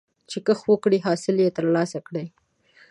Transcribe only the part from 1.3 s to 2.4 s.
به یې ترلاسه کړې.